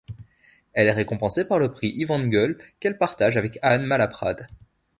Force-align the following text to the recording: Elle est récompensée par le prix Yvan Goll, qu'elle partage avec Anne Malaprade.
Elle 0.73 0.87
est 0.87 0.93
récompensée 0.93 1.47
par 1.47 1.59
le 1.59 1.71
prix 1.71 1.89
Yvan 1.95 2.21
Goll, 2.21 2.57
qu'elle 2.79 2.97
partage 2.97 3.37
avec 3.37 3.59
Anne 3.61 3.85
Malaprade. 3.85 4.47